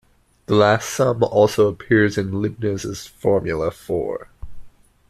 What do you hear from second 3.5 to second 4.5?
for.